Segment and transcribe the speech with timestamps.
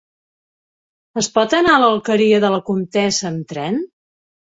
[1.21, 3.79] Es pot anar a l'Alqueria de la Comtessa amb tren?